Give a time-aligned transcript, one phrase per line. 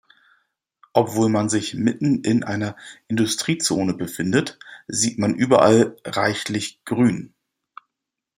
[0.93, 2.75] Obwohl man sich mitten in einer
[3.07, 7.35] Industriezone befindet, sieht man überall reichlich Grün.